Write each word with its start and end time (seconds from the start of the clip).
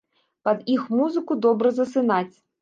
Пад 0.47 0.63
іх 0.75 0.87
музыку 1.01 1.37
добра 1.47 1.73
засынаць. 1.81 2.33